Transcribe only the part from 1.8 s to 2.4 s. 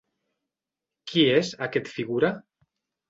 figura?